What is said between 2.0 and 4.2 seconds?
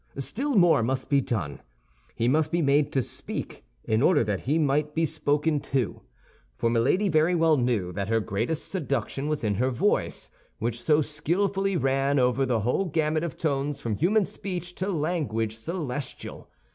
He must be made to speak, in